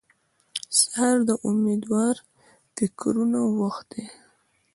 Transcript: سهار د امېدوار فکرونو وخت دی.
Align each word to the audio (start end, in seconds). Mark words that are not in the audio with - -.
سهار 0.79 1.15
د 1.27 1.31
امېدوار 1.49 2.15
فکرونو 2.75 3.39
وخت 3.59 3.85
دی. 3.93 4.05